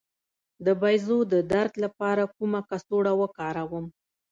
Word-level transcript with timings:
د 0.65 0.67
بیضو 0.81 1.17
د 1.33 1.35
درد 1.51 1.73
لپاره 1.83 2.23
کومه 2.35 2.59
کڅوړه 2.69 3.13
وکاروم؟ 3.21 3.85